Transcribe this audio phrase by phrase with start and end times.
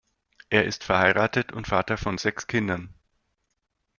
[0.49, 2.91] Er ist verheiratet und Vater von sechs Kindern.